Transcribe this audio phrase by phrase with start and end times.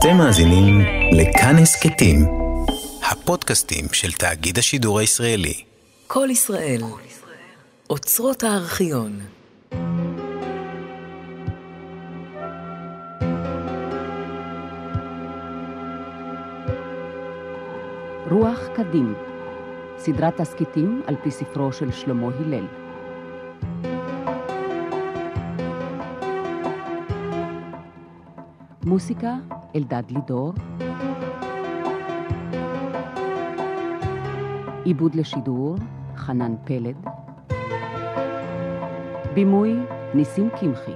[0.00, 0.80] אתם מאזינים
[1.12, 2.16] לכאן הסכתים,
[3.10, 5.64] הפודקאסטים של תאגיד השידור הישראלי.
[6.06, 6.80] כל ישראל,
[7.90, 9.20] אוצרות הארכיון.
[18.30, 19.14] רוח קדים,
[19.98, 22.66] סדרת תסכיתים על פי ספרו של שלמה הלל.
[28.84, 29.34] מוסיקה
[29.76, 30.52] אלדד לידור.
[34.84, 35.76] עיבוד לשידור
[36.16, 36.96] חנן פלד.
[39.34, 39.76] בימוי
[40.14, 40.94] ניסים קמחי.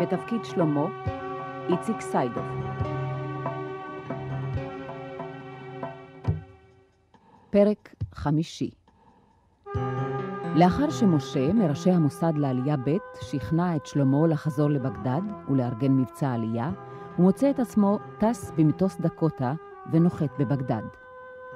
[0.00, 0.86] בתפקיד שלמה,
[1.68, 2.44] איציק סיידוב.
[7.50, 8.79] פרק חמישי
[10.54, 16.70] לאחר שמשה, מראשי המוסד לעלייה ב', שכנע את שלמה לחזור לבגדד ולארגן מבצע עלייה,
[17.16, 19.52] הוא מוצא את עצמו טס במטוס דקוטה
[19.92, 20.82] ונוחת בבגדד.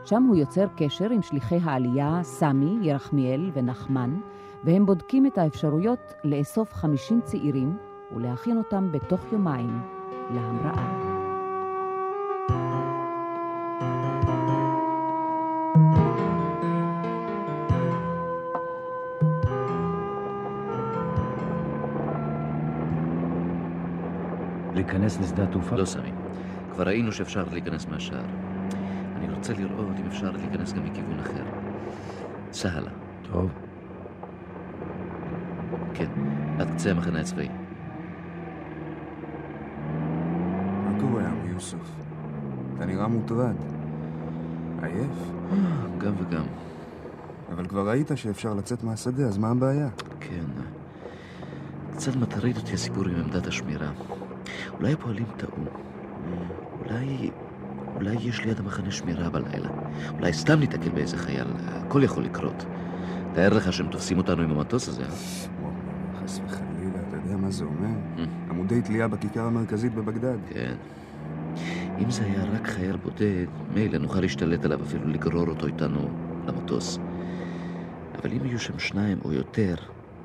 [0.04, 4.20] שם הוא יוצר קשר עם שליחי העלייה סמי, ירחמיאל ונחמן,
[4.64, 7.76] והם בודקים את האפשרויות לאסוף 50 צעירים
[8.16, 9.80] ולהכין אותם בתוך יומיים
[10.30, 11.13] להמראה.
[24.74, 25.76] להיכנס לשדה התעופה?
[25.76, 26.12] לא, סמי.
[26.72, 28.24] כבר ראינו שאפשר להיכנס מהשער.
[29.16, 31.44] אני רוצה לראות אם אפשר להיכנס גם מכיוון אחר.
[32.50, 32.90] צהלה.
[33.32, 33.50] טוב.
[35.94, 36.08] כן,
[36.58, 37.48] עד קצה המחנה הצבאי.
[40.84, 41.90] מה קורה היום, יוסוף?
[42.76, 43.56] אתה נראה מוטרד.
[44.82, 45.32] עייף?
[46.02, 46.44] גם וגם.
[47.52, 49.88] אבל כבר ראית שאפשר לצאת מהשדה, אז מה הבעיה?
[50.20, 50.44] כן.
[51.92, 53.90] קצת מטריד אותי הסיפור עם עמדת השמירה.
[54.78, 55.70] אולי הפועלים טעו.
[56.78, 57.30] אולי...
[57.94, 59.68] אולי יש ליד המחנה שמירה בלילה.
[60.18, 61.46] אולי סתם ניתקל באיזה חייל.
[61.58, 62.66] הכל יכול לקרות.
[63.32, 65.10] תאר לך שהם תופסים אותנו עם המטוס הזה, אה?
[66.14, 67.98] חס וחלילה, אתה יודע מה זה אומר?
[68.50, 70.38] עמודי תלייה בכיכר המרכזית בבגדד.
[70.50, 70.76] כן.
[71.98, 76.08] אם זה היה רק חייל בודד, מילא נוכל להשתלט עליו, אפילו לגרור אותו איתנו
[76.46, 76.98] למטוס.
[78.14, 79.74] אבל אם יהיו שם שניים או יותר,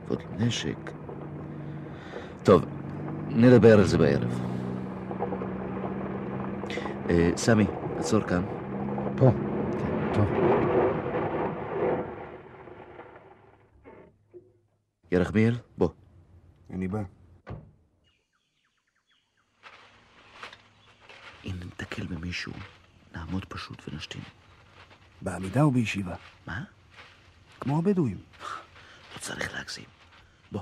[0.07, 0.91] ועוד עם נשק...
[2.43, 2.65] טוב,
[3.29, 4.41] נדבר על זה בערב.
[7.09, 7.66] אה, סמי,
[7.97, 8.44] עצור כאן.
[9.17, 9.31] פה.
[10.13, 10.28] טוב.
[15.12, 15.89] ירחמיאל, בוא.
[16.69, 17.00] אני בא.
[21.45, 22.53] אם ניתקל במישהו,
[23.16, 24.22] נעמוד פשוט ונשתין.
[25.22, 26.16] בעמידה או בישיבה?
[26.47, 26.63] מה?
[27.59, 28.18] כמו הבדואים.
[29.13, 29.85] לא צריך להגזים.
[30.51, 30.62] בוא.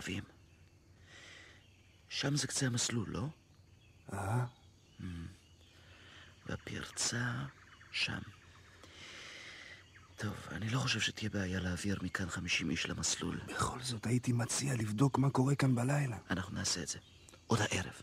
[0.00, 0.24] כלבים.
[2.08, 3.26] שם זה קצה המסלול, לא?
[4.12, 4.44] אה?
[6.46, 7.32] והפרצה
[7.92, 8.18] שם.
[10.16, 13.40] טוב, אני לא חושב שתהיה בעיה להעביר מכאן 50 איש למסלול.
[13.48, 16.16] בכל זאת הייתי מציע לבדוק מה קורה כאן בלילה.
[16.30, 16.98] אנחנו נעשה את זה.
[17.46, 18.02] עוד הערב.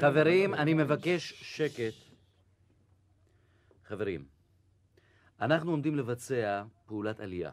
[0.00, 1.94] חברים, אני מבקש שקט.
[3.84, 4.24] חברים,
[5.40, 7.50] אנחנו עומדים לבצע פעולת עלייה,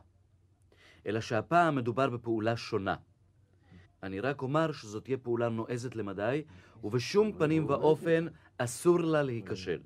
[1.05, 2.95] אלא שהפעם מדובר בפעולה שונה.
[4.03, 6.43] אני רק אומר שזאת תהיה פעולה נועזת למדי,
[6.83, 8.25] ובשום פנים ואופן
[8.57, 9.79] אסור לה להיכשל.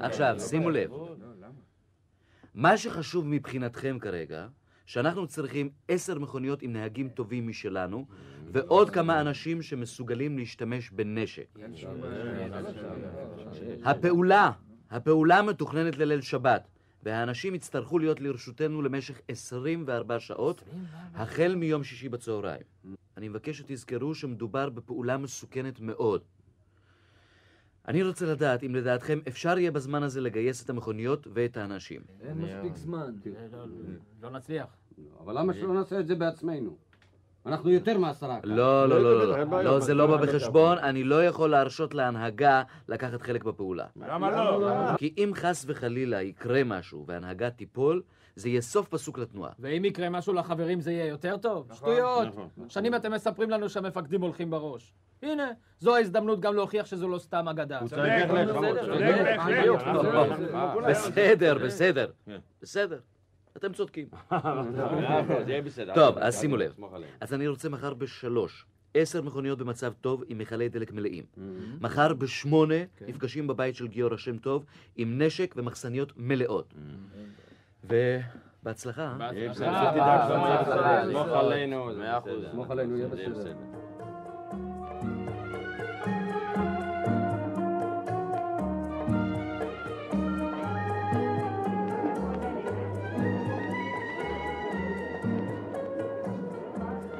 [0.00, 0.90] עכשיו, שימו לב.
[2.54, 4.48] מה שחשוב מבחינתכם כרגע,
[4.88, 8.06] שאנחנו צריכים עשר מכוניות עם נהגים טובים משלנו,
[8.52, 11.58] ועוד כמה אנשים שמסוגלים להשתמש בנשק.
[13.84, 14.50] הפעולה,
[14.90, 16.68] הפעולה מתוכננת לליל שבת,
[17.02, 20.64] והאנשים יצטרכו להיות לרשותנו למשך 24 שעות,
[21.14, 22.62] החל מיום שישי בצהריים.
[23.16, 26.22] אני מבקש שתזכרו שמדובר בפעולה מסוכנת מאוד.
[27.88, 32.00] אני רוצה לדעת אם לדעתכם אפשר יהיה בזמן הזה לגייס את המכוניות ואת האנשים.
[32.20, 33.14] אין מספיק זמן.
[34.20, 34.66] לא נצליח.
[35.20, 36.76] אבל למה שלא נעשה את זה בעצמנו?
[37.46, 38.40] אנחנו יותר מעשרה.
[38.40, 38.50] כאן.
[38.50, 41.94] לא, לא, לא, לא, לא, בעיה, לא, זה לא בא בחשבון, אני לא יכול להרשות
[41.94, 43.86] להנהגה לקחת חלק בפעולה.
[43.96, 44.96] למה לא?
[44.96, 48.02] כי אם חס וחלילה יקרה משהו וההנהגה תיפול,
[48.36, 49.50] זה יהיה סוף פסוק לתנועה.
[49.58, 51.70] ואם יקרה משהו לחברים זה יהיה יותר טוב?
[51.74, 52.28] שטויות.
[52.68, 54.92] שנים אתם מספרים לנו שהמפקדים הולכים בראש.
[55.22, 57.80] הנה, זו ההזדמנות גם להוכיח שזו לא סתם אגדה.
[57.82, 58.26] בסדר, צודק,
[60.88, 61.58] בסדר.
[61.58, 62.10] בסדר, בסדר,
[62.62, 62.98] בסדר.
[63.56, 64.08] אתם צודקים.
[65.94, 66.74] טוב, אז שימו לב.
[67.20, 71.24] אז אני רוצה מחר בשלוש, עשר מכוניות במצב טוב עם מכלי דלק מלאים.
[71.80, 72.74] מחר בשמונה
[73.06, 74.64] נפגשים בבית של גיורא שם טוב
[74.96, 76.74] עם נשק ומחסניות מלאות.
[77.84, 79.16] ובהצלחה.
[79.20, 82.18] אה, אה, סמוך אה, אה, עלינו, מאה.
[82.18, 83.77] אחוז, סמוך עלינו, יהיה בסדר.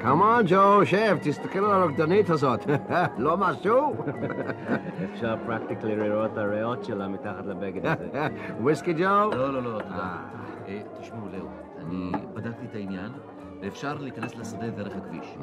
[0.09, 2.59] כמון, ג'ו, שב, תסתכל על הרקדנית הזאת.
[3.17, 3.95] לא משהו?
[5.13, 8.27] אפשר פרקטיקלי לראות את הריאות שלה מתחת לבגד הזה.
[8.61, 9.01] וויסקי, ג'ו?
[9.03, 10.17] לא, לא, לא, תודה.
[10.67, 11.47] אה, תשמעו, לאו,
[11.81, 13.11] אני בדקתי את העניין,
[13.61, 15.37] ואפשר להיכנס לשדה דרך הכביש.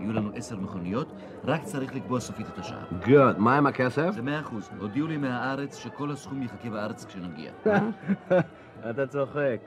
[0.00, 1.12] יהיו לנו עשר מכוניות,
[1.44, 2.84] רק צריך לקבוע סופית את השעה.
[3.06, 4.10] גוד, מה עם הכסף?
[4.14, 4.70] זה מאה אחוז.
[4.78, 7.52] הודיעו לי מהארץ שכל הסכום יחכה בארץ כשנגיע.
[8.90, 9.60] אתה צוחק.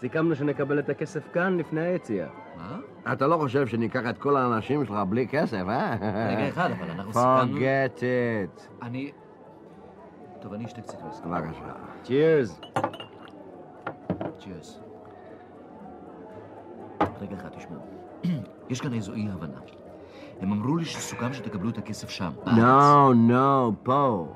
[0.00, 2.26] סיכמנו שנקבל את הכסף כאן לפני היציאה.
[2.56, 2.78] מה?
[3.12, 5.96] אתה לא חושב שניקח את כל האנשים שלך בלי כסף, אה?
[6.30, 7.56] רגע אחד, אבל אנחנו סיכמנו...
[7.58, 8.82] forget it.
[8.82, 9.12] אני...
[10.40, 11.28] טוב, אני אשתה קצת וויסקי.
[11.28, 11.72] בבקשה.
[12.02, 12.60] צ'ירס.
[14.38, 14.80] צ'ירס.
[17.20, 17.80] רגע אחד, תשמעו.
[18.70, 19.58] יש כאן איזו אי-הבנה.
[20.40, 22.58] הם אמרו לי שסוכם שתקבלו את הכסף שם, בארץ.
[22.58, 24.26] נו, נו, פה.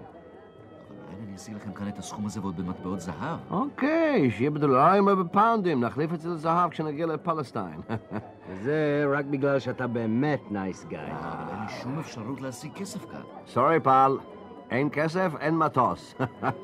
[1.43, 3.39] אשיג לכם כאן את הסכום הזה ועוד במטבעות זהב.
[3.51, 7.81] אוקיי, שיהיה בדולרים או בפאונדים, נחליף את זה לזהב כשנגיע ל Palestine.
[8.65, 10.99] זה רק בגלל שאתה באמת nice guy.
[10.99, 13.21] אה, אבל אין לי שום אפשרות להשיג כסף כאן.
[13.47, 14.17] sorry, pal,
[14.71, 16.15] אין כסף, אין מטוס.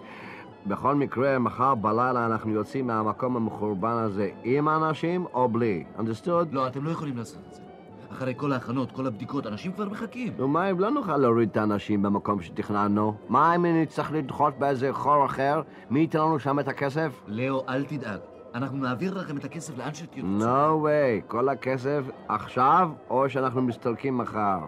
[0.66, 5.84] בכל מקרה, מחר בלילה אנחנו יוצאים מהמקום המחורבן הזה עם האנשים או בלי.
[5.98, 6.46] understood?
[6.50, 7.62] לא, אתם לא יכולים לעשות את זה.
[8.12, 10.32] אחרי כל ההכנות, כל הבדיקות, אנשים כבר מחכים.
[10.38, 13.14] נו, מה אם לא נוכל להוריד את האנשים במקום שתכננו?
[13.28, 15.62] מה אם נצטרך לנחות באיזה חור אחר?
[15.90, 17.22] מי ייתן לנו שם את הכסף?
[17.26, 18.18] לאו, אל תדאג.
[18.54, 20.26] אנחנו נעביר לכם את הכסף לאן שתרצו.
[20.38, 21.30] No way.
[21.30, 24.58] כל הכסף עכשיו, או שאנחנו מסתלקים מחר.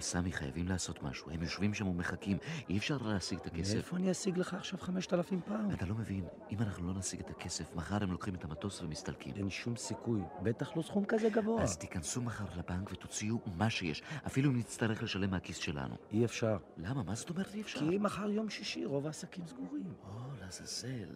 [0.00, 1.30] אבל סמי, חייבים לעשות משהו.
[1.30, 2.38] הם יושבים שם ומחכים.
[2.68, 3.74] אי אפשר להשיג את הכסף.
[3.74, 5.72] מאיפה אני אשיג לך עכשיו 5,000 פאונד?
[5.72, 6.24] אתה לא מבין.
[6.50, 9.34] אם אנחנו לא נשיג את הכסף, מחר הם לוקחים את המטוס ומסתלקים.
[9.36, 10.20] אין שום סיכוי.
[10.42, 11.62] בטח לא סכום כזה גבוה.
[11.62, 14.02] אז תיכנסו מחר לבנק ותוציאו מה שיש.
[14.26, 15.94] אפילו אם נצטרך לשלם מהכיס שלנו.
[16.12, 16.56] אי אפשר.
[16.78, 17.02] למה?
[17.02, 17.80] מה זאת אומרת אי אפשר?
[17.80, 19.94] כי מחר יום שישי, רוב העסקים סגורים.
[20.04, 20.10] או,
[20.40, 21.08] לעזאזל.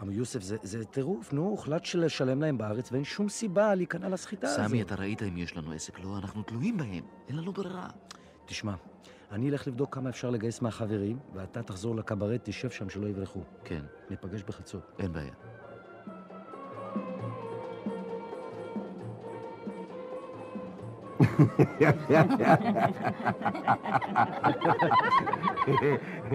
[0.00, 4.46] אבל יוסף, זה, זה טירוף, נו, הוחלט לשלם להם בארץ ואין שום סיבה להיכנע לסחיטה
[4.46, 4.66] הזאת.
[4.68, 6.00] סמי, אתה ראית אם יש לנו עסק?
[6.00, 7.04] לא, אנחנו תלויים בהם.
[7.28, 7.88] אין לנו ברירה.
[8.46, 8.74] תשמע,
[9.32, 13.42] אני אלך לבדוק כמה אפשר לגייס מהחברים, ואתה תחזור לקברט, תשב שם שלא יברחו.
[13.64, 14.92] כן, ניפגש בחצות.
[14.98, 15.32] אין בעיה.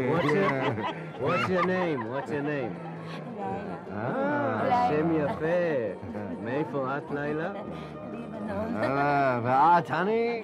[0.09, 0.51] What's your,
[1.21, 2.09] what's your name?
[2.11, 2.88] What's your name?
[3.97, 5.45] אה, שם יפה.
[6.43, 7.51] מאיפה את, לילה?
[8.83, 10.43] אה, ואת, אני?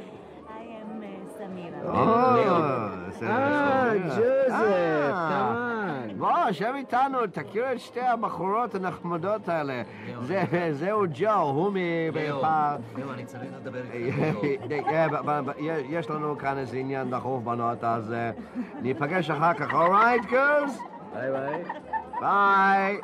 [3.24, 5.12] אה, ג'וזף, אה.
[5.30, 6.18] כמובן.
[6.18, 9.82] בוא, שב איתנו, תכיר את שתי הבחורות הנחמדות האלה.
[10.22, 11.76] זה- זהו ג'ו, הוא מ...
[11.76, 14.82] לאו, בפ- לאו, אני צריך לדבר אה, איתך.
[15.60, 18.32] אה, יש לנו כאן איזה עניין דחוף בנות, אז אה,
[18.82, 20.80] ניפגש אחר כך, alright, girls?
[21.14, 21.64] ביי ביי.
[22.20, 22.98] ביי.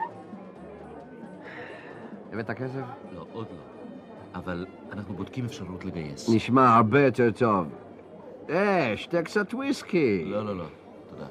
[2.33, 2.81] הבאת כסף?
[3.15, 3.71] לא, עוד לא.
[4.39, 6.29] אבל אנחנו בודקים אפשרות לגייס.
[6.29, 7.67] נשמע הרבה יותר טוב.
[8.49, 10.25] אה, שתה קצת וויסקי.
[10.25, 10.65] לא, לא, לא.
[11.09, 11.25] תודה.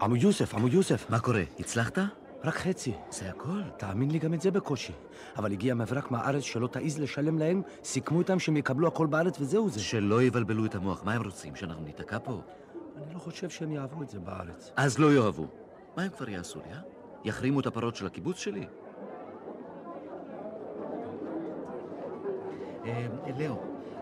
[0.00, 1.10] עמו יוסף, עמו יוסף.
[1.10, 1.42] מה קורה?
[1.60, 1.98] הצלחת?
[2.44, 2.92] רק חצי.
[3.10, 3.62] זה הכל?
[3.76, 4.92] תאמין לי, גם את זה בקושי.
[5.36, 9.68] אבל הגיע מברק מהארץ שלא תעז לשלם להם, סיכמו איתם שהם יקבלו הכל בארץ וזהו
[9.68, 9.80] זה.
[9.80, 11.04] שלא יבלבלו את המוח.
[11.04, 11.54] מה הם רוצים?
[11.54, 12.40] שאנחנו ניתקע פה?
[12.96, 14.72] אני לא חושב שהם יאהבו את זה בארץ.
[14.76, 15.46] אז לא יאהבו.
[15.96, 16.78] מה הם כבר יעשו לי, אה?
[17.24, 18.66] יחרימו את הפרות של הקיבוץ שלי?
[22.86, 23.06] אה,
[23.38, 23.56] לאו,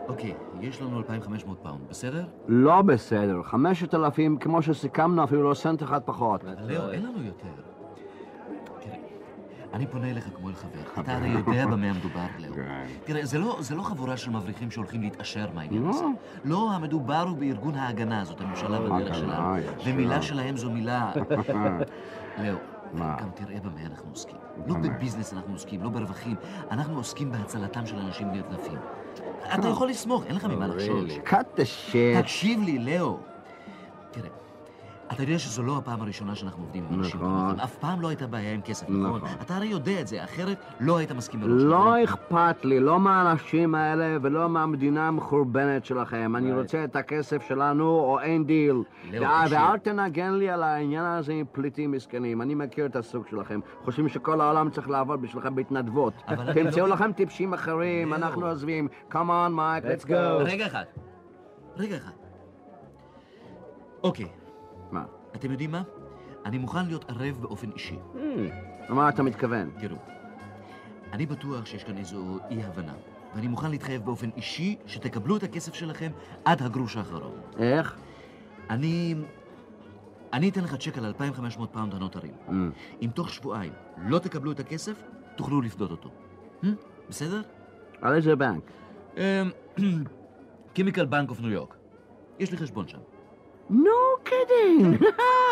[0.08, 2.24] אוקיי, יש לנו 2,500 פאונד, בסדר?
[2.48, 6.44] לא בסדר, חמשת אלפים, כמו שסיכמנו, אפילו לא סנט אחד פחות.
[6.44, 7.69] לאו, אין לנו יותר.
[9.70, 11.02] תראה, אני פונה אליך כמו אל חבר.
[11.02, 12.54] אתה הרי יודע במה המדובר, לאו.
[13.04, 16.04] תראה, זה לא, זה לא חבורה של מבריחים שהולכים להתעשר מהעניין הזה.
[16.44, 19.56] לא, המדובר הוא בארגון ההגנה, זאת הממשלה בדרך שלנו.
[19.84, 21.12] ומילה שלהם זו מילה...
[22.42, 22.56] לאו,
[22.94, 24.36] גם תראה במה אנחנו עוסקים.
[24.66, 26.36] לא בביזנס אנחנו עוסקים, לא ברווחים.
[26.70, 28.78] אנחנו עוסקים בהצלתם של אנשים נרדפים.
[29.54, 30.66] אתה יכול לסמוך, אין לך ממה
[31.92, 32.20] shit.
[32.22, 33.18] תקשיב לי, לאו.
[34.10, 34.28] תראה,
[35.12, 37.60] אתה יודע שזו לא הפעם הראשונה שאנחנו עובדים עם אנשים נכון.
[37.60, 39.16] אף פעם לא הייתה בעיה עם כסף, נכון?
[39.22, 39.28] נכון.
[39.42, 41.40] אתה הרי יודע את זה, אחרת לא היית מסכים.
[41.40, 41.50] נכון?
[41.58, 46.36] לא אכפת לי, לא מהאנשים האלה ולא מהמדינה המחורבנת שלכם.
[46.36, 48.82] אני רוצה את הכסף שלנו או אין דיל.
[49.10, 52.42] ואל תנגן לי על העניין הזה עם פליטים מסכנים.
[52.42, 53.60] אני מכיר את הסוג שלכם.
[53.84, 56.14] חושבים שכל העולם צריך לעבוד בשבילכם בהתנדבות.
[56.32, 58.16] אתה תמצאו לא- לכם טיפשים אחרים, לאו.
[58.16, 58.88] אנחנו עוזבים.
[59.12, 60.12] come on, מייק, let's go.
[60.44, 60.84] רגע אחד.
[61.76, 62.10] רגע אחד.
[64.02, 64.26] אוקיי.
[65.34, 65.82] אתם יודעים מה?
[66.44, 67.98] אני מוכן להיות ערב באופן אישי.
[68.88, 69.70] למה אתה מתכוון?
[69.80, 69.96] תראו,
[71.12, 72.94] אני בטוח שיש כאן איזו אי-הבנה,
[73.34, 76.10] ואני מוכן להתחייב באופן אישי שתקבלו את הכסף שלכם
[76.44, 77.40] עד הגרוש האחרון.
[77.58, 77.96] איך?
[78.70, 79.14] אני...
[80.32, 82.32] אני אתן לך צ'ק על 2,500 פאונד הנותרים.
[83.02, 83.72] אם תוך שבועיים
[84.06, 85.02] לא תקבלו את הכסף,
[85.36, 86.10] תוכלו לפדות אותו.
[86.62, 86.66] Hmm?
[87.08, 87.42] בסדר?
[88.00, 88.70] על איזה בנק?
[90.74, 91.76] Chemical Bank of New York.
[92.38, 92.98] יש לי חשבון שם.
[93.70, 95.04] No kidding!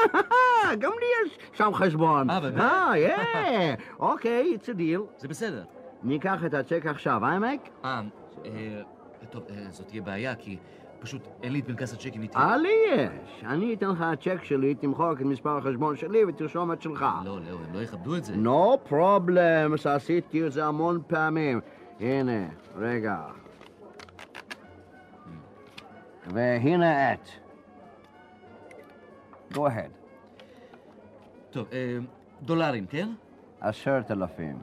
[0.83, 2.31] גם לי יש שם חשבון.
[2.31, 2.61] אה, באמת?
[2.61, 3.81] אה, yeah.
[3.99, 5.21] אוקיי, it's a deal.
[5.21, 5.65] זה בסדר.
[6.03, 7.61] ניקח את הצ'ק עכשיו, אה, מייק?
[7.85, 8.01] אה,
[8.45, 8.81] אה,
[9.31, 10.57] טוב, אה, זאת תהיה בעיה, כי
[11.01, 12.37] פשוט אין לי את פנקס הצ'קים איתי.
[12.39, 13.45] אה, לי יש.
[13.45, 17.07] אני אתן לך צ'ק שלי, תמחוק את מספר החשבון שלי ותרשום את שלך.
[17.25, 18.35] לא, לא, הם לא יכבדו את זה.
[18.35, 21.61] No problem, עשיתי את זה המון פעמים.
[22.01, 22.47] הנה,
[22.77, 23.17] רגע.
[26.27, 27.29] והנה את.
[29.53, 29.91] Go ahead.
[31.51, 31.99] טוב, אה,
[32.43, 33.09] דולרים, כן?
[33.61, 34.59] עשרת אלפים.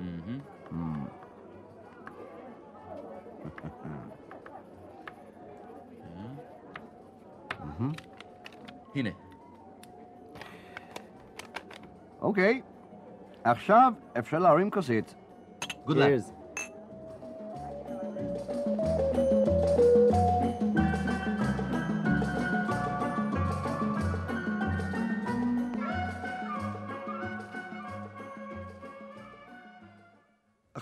[8.95, 9.09] הנה.
[12.21, 12.61] אוקיי.
[13.43, 15.15] עכשיו אפשר להרים כוסית.
[15.61, 16.34] Good luck.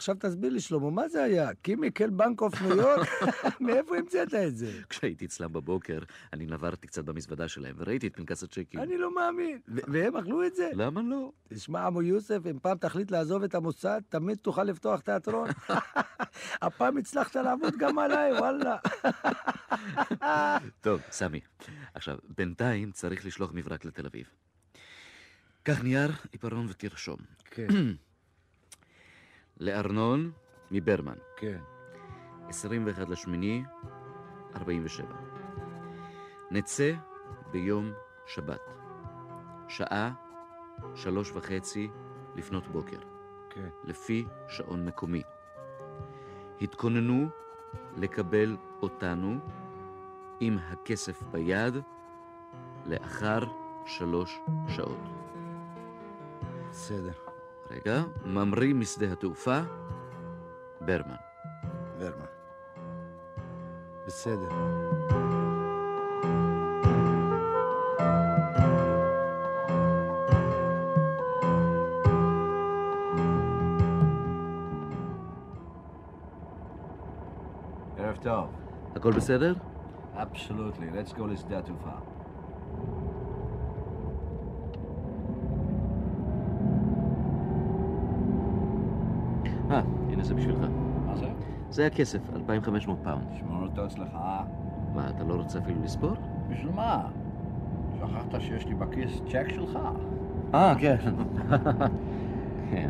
[0.04, 1.54] עכשיו תסביר לי, שלמה, מה זה היה?
[1.54, 3.10] Chemical Bank of New York?
[3.62, 4.72] מאיפה המצאת את זה?
[4.90, 6.00] כשהייתי אצלם בבוקר,
[6.34, 8.80] אני נברתי קצת במזוודה שלהם, וראיתי את פנקס הצ'קים.
[8.80, 9.60] אני לא מאמין.
[9.68, 10.70] ו- והם אכלו את זה?
[10.74, 11.32] למה לא?
[11.50, 15.50] תשמע, עמו יוסף, אם פעם תחליט לעזוב את המוסד, תמיד תוכל לפתוח תיאטרון.
[16.62, 18.78] הפעם הצלחת לעבוד גם עליי, וואלה.
[20.82, 21.40] טוב, סמי.
[21.94, 24.26] עכשיו, בינתיים צריך לשלוח מברק לתל אביב.
[25.64, 27.18] קח נייר, עיפרון ותרשום.
[27.46, 27.68] כן,
[29.60, 30.32] לארנון
[30.72, 31.60] מברמן, כן.
[32.48, 33.64] 21 לשמיני,
[34.56, 35.08] 47.
[36.52, 36.94] נצא
[37.52, 37.92] ביום
[38.26, 38.62] שבת.
[39.68, 40.12] שעה
[40.96, 41.90] שלוש וחצי
[42.36, 43.00] לפנות בוקר,
[43.50, 43.70] כן.
[43.84, 45.24] לפי שעון מקומי.
[46.62, 47.30] התכוננו
[47.98, 49.40] לקבל אותנו
[50.40, 51.74] עם הכסף ביד
[52.86, 53.40] לאחר
[53.86, 55.00] שלוש שעות.
[56.70, 57.23] בסדר.
[57.74, 59.60] רגע, ממריא משדה התעופה,
[60.82, 61.16] ברמן.
[62.00, 62.26] ורמן.
[64.08, 64.50] בסדר.
[77.98, 78.48] ערב טוב.
[78.96, 79.54] הכל בסדר?
[80.14, 81.90] Absolutely, let's go לשדה התעופה.
[90.24, 90.60] אה, הנה זה בשבילך.
[91.06, 91.26] מה זה?
[91.70, 93.24] זה הכסף, 2,500 פאונד.
[93.40, 94.18] שמור אותו אצלך.
[94.96, 96.14] מה, אתה לא רוצה אפילו לספור?
[96.50, 97.02] בשביל מה?
[97.98, 99.80] שכחת שיש לי בכיס צ'ק שלך?
[100.54, 100.98] אה, כן.
[102.72, 102.90] כן.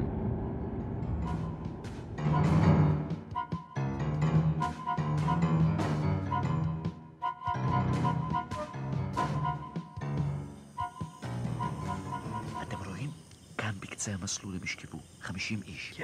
[14.03, 16.01] בקצה המסלול הם ישכבו, 50 איש.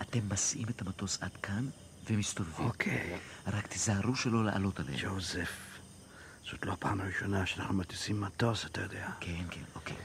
[0.00, 1.68] אתם מסיעים את המטוס עד כאן
[2.10, 2.66] ומסתובבים.
[2.66, 3.18] אוקיי.
[3.46, 4.98] רק תיזהרו שלא לעלות עליהם.
[5.02, 5.52] ג'וזף,
[6.44, 9.08] זאת לא הפעם הראשונה שאנחנו מטיסים מטוס, אתה יודע.
[9.20, 9.96] כן, כן, אוקיי.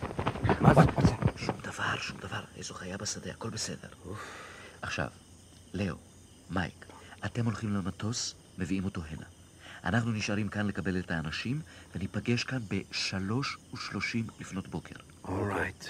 [0.61, 0.81] מה זה?
[1.37, 2.43] שום דבר, שום דבר.
[2.55, 3.89] איזו חיה בשדה, הכל בסדר.
[4.81, 5.09] עכשיו,
[5.73, 5.95] לאו,
[6.49, 6.85] מייק,
[7.25, 9.25] אתם הולכים למטוס, מביאים אותו הנה.
[9.83, 11.61] אנחנו נשארים כאן לקבל את האנשים,
[11.95, 14.95] וניפגש כאן בשלוש ושלושים לפנות בוקר.
[15.23, 15.85] אורייט.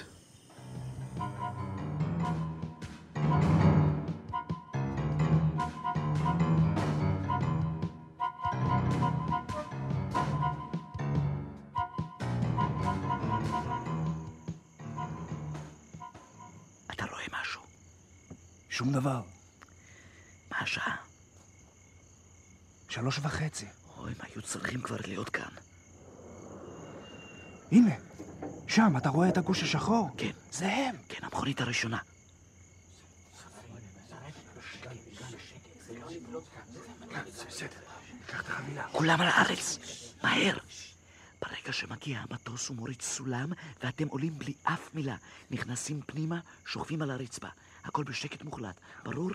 [16.90, 17.60] אתה רואה משהו?
[18.70, 19.22] שום דבר.
[20.50, 20.96] מה השעה?
[22.88, 23.66] שלוש וחצי.
[23.98, 25.50] אוי, הם היו צריכים כבר להיות כאן.
[27.72, 27.94] הנה,
[28.76, 30.10] שם, אתה רואה את הגוש השחור?
[30.16, 30.30] כן.
[30.52, 30.96] זה הם.
[31.08, 31.98] כן, המכונית הראשונה.
[38.92, 39.78] כולם על הארץ,
[40.22, 40.58] מהר.
[41.42, 43.52] ברגע שמגיע המטוס הוא מוריד סולם,
[43.82, 45.16] ואתם עולים בלי אף מילה.
[45.50, 47.48] נכנסים פנימה, שוכבים על הרצפה.
[47.84, 48.76] הכל בשקט מוחלט.
[49.04, 49.30] ברור?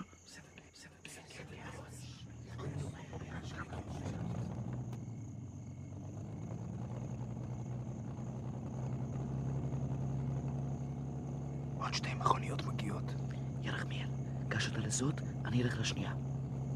[11.82, 13.14] עוד שתי מכוניות מגיעות.
[13.62, 14.08] ירחמיאל,
[14.48, 16.12] גש אתה לזאת, אני אלך לשנייה.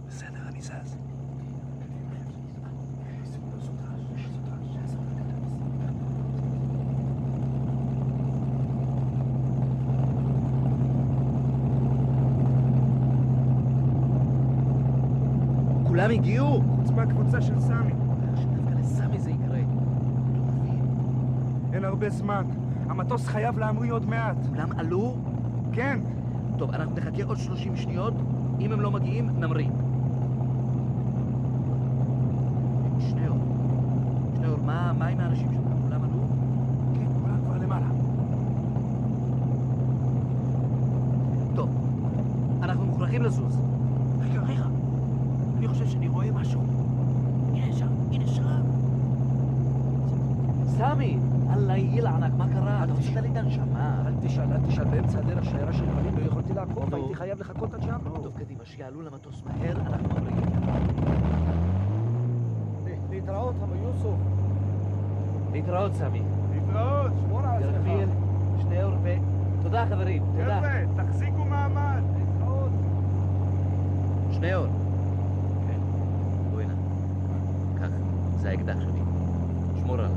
[0.07, 0.97] בסדר, אני זז.
[15.87, 16.63] כולם הגיעו?
[16.77, 17.93] חוץ מהקבוצה של סמי.
[18.37, 19.59] שדווקא לסמי זה יקרה.
[21.73, 22.45] אין הרבה זמן.
[22.89, 24.37] המטוס חייב להמריא עוד מעט.
[24.49, 25.17] כולם עלו?
[25.73, 26.01] כן.
[26.59, 28.15] טוב, אנחנו נחכה עוד 30 שניות.
[28.61, 29.69] אם הם לא מגיעים, נמריא.
[32.99, 33.39] שניאור,
[34.37, 35.63] שניאור, מה מה עם האנשים שלך?
[35.83, 36.23] כולם עלו?
[36.95, 37.87] כן, כולם כבר למעלה.
[41.55, 41.69] טוב,
[42.63, 43.61] אנחנו מוכרחים לזוז.
[44.21, 44.65] רגע, רגע.
[45.59, 46.61] אני חושב שאני רואה משהו.
[47.55, 48.63] הנה שם, הנה שם.
[50.77, 51.19] סמי,
[51.53, 52.85] אללה ילענק, מה קרה?
[52.85, 54.03] אתה עשית לי את הנשמה.
[54.07, 56.95] אל תשאל, אל תשאל, באמצע הדרך שיירה של גמלים לא יכולתי לעקוב.
[56.95, 58.17] הייתי חייב לחכות עד שיעברו.
[58.23, 60.47] טוב, קדימה, שיעלו למטוס מהר, אנחנו ממריאים.
[63.11, 64.17] להתראות, אבו יוסוף.
[65.53, 66.23] להתראות, סמי.
[66.55, 67.13] להתראות.
[67.27, 67.87] שמור על עצמך.
[67.87, 68.09] ירחיל,
[68.63, 69.09] שניאור ו...
[69.63, 70.23] תודה, חברים.
[70.33, 70.59] תודה.
[70.61, 72.03] חבר'ה, תחזיקו מעמד.
[72.19, 72.71] להתראות.
[74.33, 74.67] שניאור.
[75.69, 75.81] כן.
[76.51, 76.75] בוא הנה.
[77.81, 77.89] קח,
[78.37, 79.01] זה האקדח שלי.
[79.81, 80.11] שמור עליו.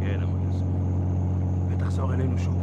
[0.00, 0.64] כן, אבו יוסף.
[1.68, 2.54] ותחזור אלינו שוב.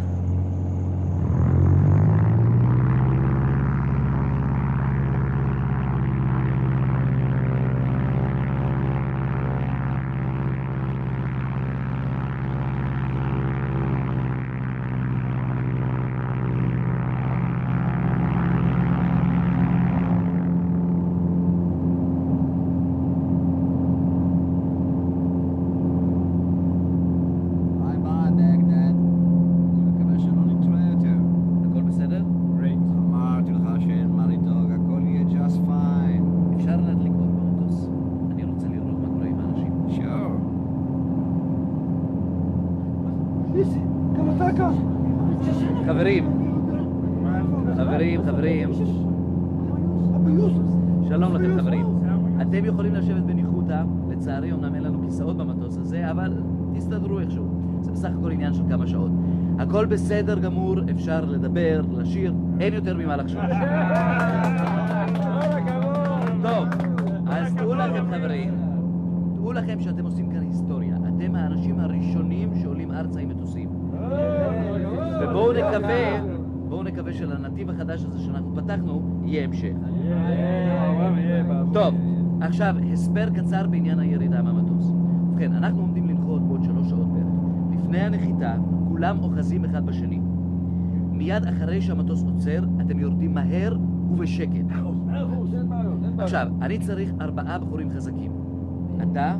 [27.85, 28.73] ביי ביי, בגדד.
[28.73, 28.95] אני
[29.87, 31.17] מקווה שלא נתראה יותר.
[31.71, 32.23] הכל בסדר?
[32.97, 36.55] אמרתי לך שאין מה לדאוג, הכל יהיה just fine.
[36.55, 37.89] אפשר להדליק אור במטוס.
[38.31, 39.71] אני רוצה לראות מה קורה עם האנשים.
[39.89, 40.31] sure.
[44.17, 44.73] גם אתה כאן.
[45.85, 46.25] חברים,
[48.01, 48.69] חברים, חברים.
[51.07, 51.85] שלום לכם, חברים.
[52.41, 56.33] אתם יכולים לשבת בניחותא, לצערי אומנם אין לנו כיסאות במטוס הזה, אבל
[56.73, 57.45] תסתדרו איכשהו.
[57.81, 59.11] זה בסך הכל עניין של כמה שעות.
[59.59, 63.41] הכל בסדר גמור, אפשר לדבר, לשיר, אין יותר ממה לחשוב.
[66.41, 66.67] טוב,
[67.27, 68.53] אז דעו לכם, חברים,
[69.35, 70.95] דעו לכם שאתם עושים כאן היסטוריה.
[70.95, 73.69] אתם האנשים הראשונים שעולים ארצה עם מטוסים.
[75.21, 76.30] ובואו נקווה,
[76.91, 79.73] נקווה שלנתיב החדש הזה שאנחנו פתחנו, יהיה המשך.
[81.73, 81.95] טוב,
[82.41, 84.91] עכשיו, הסבר קצר בעניין הירידה מהמטוס.
[85.31, 87.33] ובכן, אנחנו עומדים לנחות בעוד שלוש שעות בערך.
[87.71, 88.55] לפני הנחיתה,
[88.87, 90.19] כולם אוחזים אחד בשני.
[91.11, 93.77] מיד אחרי שהמטוס עוצר, אתם יורדים מהר
[94.11, 94.65] ובשקט.
[96.17, 98.31] עכשיו, אני צריך ארבעה בחורים חזקים.
[99.03, 99.35] אתה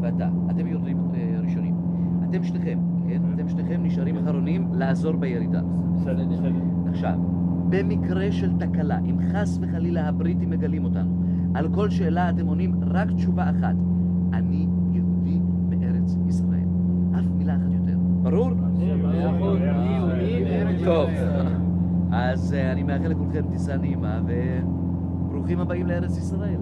[0.00, 0.28] ואתה.
[0.50, 1.74] אתם יורדים אה, ראשונים.
[2.30, 2.78] אתם שניכם,
[3.08, 3.22] כן?
[3.34, 5.60] אתם שניכם נשארים אחרונים לעזור בירידה.
[6.92, 7.18] עכשיו,
[7.68, 11.22] במקרה של תקלה, אם חס וחלילה הבריטים מגלים אותנו,
[11.54, 13.74] על כל שאלה אתם עונים רק תשובה אחת.
[14.32, 15.38] אני יהודי
[15.70, 16.68] מארץ ישראל.
[17.18, 17.98] אף מילה אחת יותר.
[18.22, 18.50] ברור?
[20.84, 21.10] טוב,
[22.12, 26.56] אז אה, אני מאחל לכולכם טיסה נעימה וברוכים הבאים לארץ ישראל.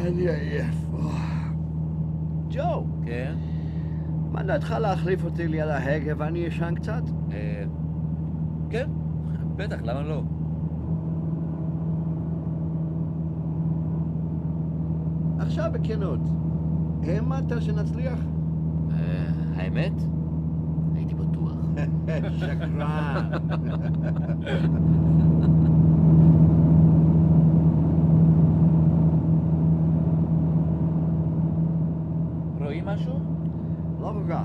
[0.00, 0.84] אני עייף.
[2.50, 3.34] ג'ו, כן?
[4.32, 7.02] מה דעתך להחליף אותי ליד ההגה ואני אשן קצת?
[7.32, 7.64] אה,
[8.70, 8.90] כן,
[9.56, 10.22] בטח, למה לא?
[15.38, 16.20] עכשיו בכנות,
[17.02, 18.18] האמנת שנצליח?
[18.90, 19.24] אה,
[19.56, 19.92] האמת?
[20.94, 21.54] הייתי בטוח.
[22.38, 23.30] שקרן.
[32.64, 33.18] רואים משהו?
[34.00, 34.44] לא כל כך.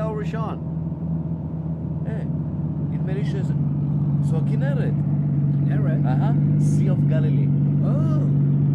[0.00, 0.58] אור ראשון.
[2.06, 2.22] אה,
[2.90, 3.54] נדמה לי שזה...
[4.20, 4.92] זו הכנרת.
[5.64, 6.06] כנרת?
[6.06, 7.84] אהה, Sea of Galilee.
[7.84, 7.90] או,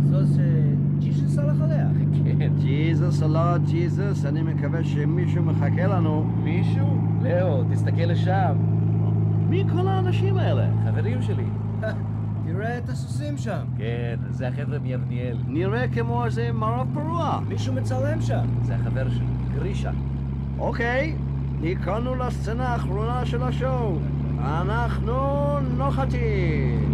[0.03, 1.88] זו שג'יזוס הלך עליה.
[2.39, 2.53] כן.
[2.60, 6.23] ג'יזוס או לא ג'יזוס, אני מקווה שמישהו מחכה לנו.
[6.43, 6.97] מישהו?
[7.21, 8.56] לאו, תסתכל לשם.
[9.49, 10.67] מי כל האנשים האלה?
[10.86, 11.45] חברים שלי.
[12.45, 13.65] תראה את הסוסים שם.
[13.77, 15.38] כן, זה החבר'ה מיבניאל.
[15.47, 17.39] נראה כמו איזה מערב פרוע.
[17.47, 18.45] מישהו מצלם שם.
[18.62, 19.25] זה החבר שלי,
[19.56, 19.91] גרישה.
[20.60, 21.16] אוקיי,
[21.63, 23.98] הגענו לסצנה האחרונה של השואו.
[24.39, 26.94] אנחנו נוחתים.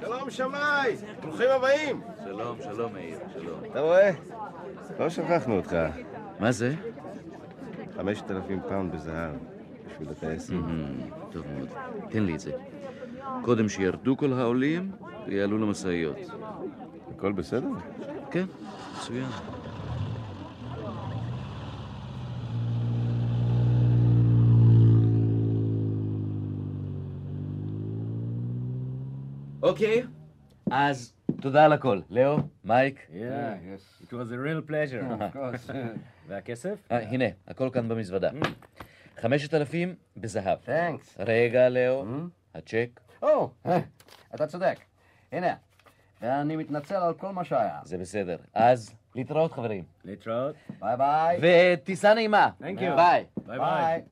[0.00, 2.00] שלום שמאי, ברוכים הבאים.
[2.24, 3.60] שלום, שלום מאיר, שלום.
[3.70, 4.10] אתה רואה?
[4.98, 5.76] לא שכחנו אותך.
[6.38, 6.74] מה זה?
[8.02, 9.34] חמשת אלפים פאונד בזהב,
[9.86, 10.66] בשביל הטייסים.
[11.32, 11.68] טוב מאוד.
[12.10, 12.52] תן לי את זה.
[13.42, 14.92] קודם שירדו כל העולים
[15.26, 16.16] ויעלו למשאיות.
[17.16, 17.68] הכל בסדר?
[18.30, 18.44] כן,
[18.96, 19.26] מצוין.
[29.62, 30.02] אוקיי,
[30.70, 31.12] אז
[31.42, 32.00] תודה על הכל.
[32.10, 33.06] לאו, מייק.
[33.10, 34.04] Yes.
[34.04, 35.38] It was a real pleasure.
[36.28, 36.78] והכסף?
[36.92, 38.30] אה, הנה, הכל כאן במזוודה.
[39.20, 40.58] חמשת אלפים בזהב.
[40.64, 41.16] Thanks.
[41.18, 42.04] רגע, לאו,
[42.54, 43.00] הצ'ק.
[43.22, 43.78] או, אה,
[44.34, 44.78] אתה צודק.
[45.32, 45.54] הנה,
[46.20, 47.78] ואני מתנצל על כל מה שהיה.
[47.84, 48.36] זה בסדר.
[48.54, 49.84] אז, להתראות חברים.
[50.04, 50.54] להתראות.
[50.80, 51.38] ביי ביי.
[51.74, 52.50] וטיסה נעימה.
[52.60, 52.64] You.
[52.96, 53.24] ביי.
[53.46, 54.02] ביי ביי.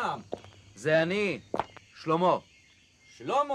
[0.00, 0.20] שם?
[0.74, 1.40] זה אני,
[1.94, 2.38] שלמה.
[3.16, 3.54] שלמה!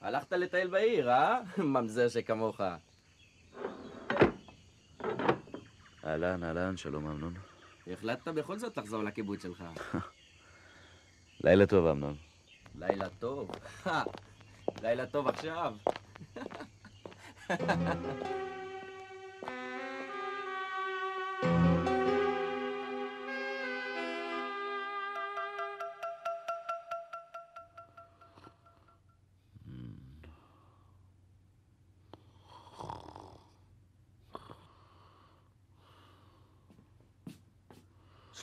[0.00, 1.40] הלכת לטייל בעיר, אה?
[1.58, 2.60] ממזר שכמוך.
[6.04, 7.34] אהלן, אהלן, שלום אמנון.
[7.92, 9.64] החלטת בכל זאת לחזור לקיבוץ שלך.
[11.44, 12.16] לילה טוב, אמנון.
[12.74, 13.50] לילה טוב.
[14.82, 15.74] לילה טוב עכשיו.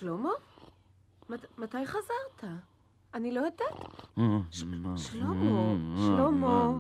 [0.04, 0.30] שלמה?
[1.30, 2.44] מת- מתי חזרת?
[3.13, 4.06] אני לא יודעת.
[4.52, 6.78] שלמה, שלמה.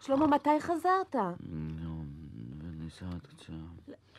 [0.00, 1.16] שלמה, מתי חזרת?
[2.60, 3.52] וניסעת קצת.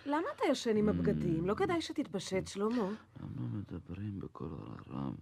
[0.06, 1.48] למה אתה ישן עם הבגדים?
[1.48, 2.74] לא כדאי שתתפשט, שלמה.
[3.22, 4.50] למה מדברים בקול
[4.90, 5.13] רם?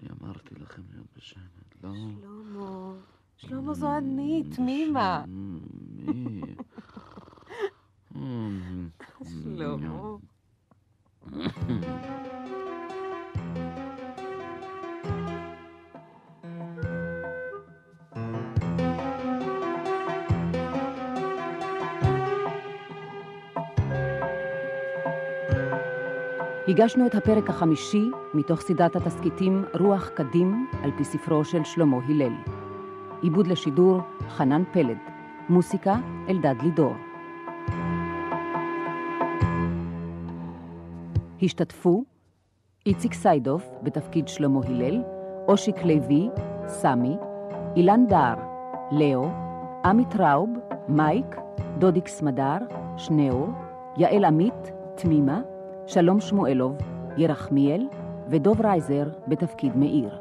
[0.00, 1.90] אני אמרתי לכם להיות בשנת, לא?
[1.94, 2.92] שלמה,
[3.36, 5.24] שלמה זו אני, תמימה.
[5.28, 6.40] מי?
[26.72, 32.32] הגשנו את הפרק החמישי מתוך סדרת התסכיתים רוח קדים על פי ספרו של שלמה הלל.
[33.22, 34.96] עיבוד לשידור חנן פלד,
[35.48, 35.96] מוסיקה
[36.28, 36.92] אלדד לידור.
[41.42, 42.04] השתתפו
[42.86, 45.02] איציק סיידוף בתפקיד שלמה הלל,
[45.48, 46.28] אושיק לוי,
[46.66, 47.16] סמי,
[47.76, 48.36] אילן דהר,
[48.92, 49.30] לאו,
[49.84, 50.50] עמי טראוב,
[50.88, 51.36] מייק,
[51.78, 52.58] דודיק סמדר,
[52.96, 53.48] שניאור,
[53.96, 55.40] יעל עמית, תמימה,
[55.86, 56.76] שלום שמואלוב,
[57.16, 57.88] ירחמיאל
[58.28, 60.18] ודוב רייזר בתפקיד מאיר.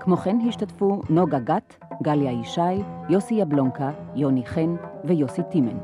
[0.00, 2.60] כמו כן השתתפו נוגה גת, גליה ישי,
[3.08, 5.78] יוסי יבלונקה, יוני חן ויוסי טימן.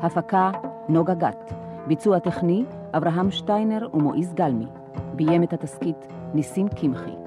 [0.00, 0.50] הפקה
[0.88, 1.52] נוגה גת,
[1.86, 2.64] ביצוע טכני
[2.96, 4.66] אברהם שטיינר ומועיז גלמי.
[5.14, 7.25] ביים את התסכית ניסים קמחי.